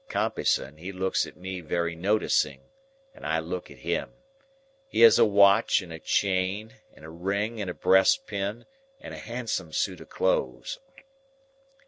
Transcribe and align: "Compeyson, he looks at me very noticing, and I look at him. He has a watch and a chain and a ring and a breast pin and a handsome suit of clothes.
"Compeyson, 0.09 0.77
he 0.77 0.91
looks 0.91 1.27
at 1.27 1.37
me 1.37 1.61
very 1.61 1.95
noticing, 1.95 2.61
and 3.13 3.23
I 3.23 3.37
look 3.37 3.69
at 3.69 3.77
him. 3.77 4.13
He 4.87 5.01
has 5.01 5.19
a 5.19 5.25
watch 5.25 5.83
and 5.83 5.93
a 5.93 5.99
chain 5.99 6.73
and 6.95 7.05
a 7.05 7.09
ring 7.11 7.61
and 7.61 7.69
a 7.69 7.75
breast 7.75 8.25
pin 8.25 8.65
and 8.99 9.13
a 9.13 9.19
handsome 9.19 9.71
suit 9.73 10.01
of 10.01 10.09
clothes. 10.09 10.79